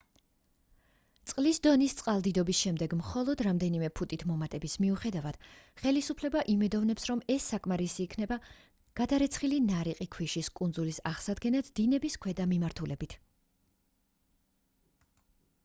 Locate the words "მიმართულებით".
12.55-13.15